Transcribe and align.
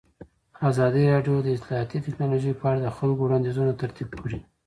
ازادي 0.69 1.03
راډیو 1.13 1.35
د 1.43 1.47
اطلاعاتی 1.57 1.97
تکنالوژي 2.05 2.53
په 2.59 2.65
اړه 2.69 2.79
د 2.81 2.87
خلکو 2.97 3.21
وړاندیزونه 3.25 3.73
ترتیب 3.81 4.09
کړي. 4.21 4.39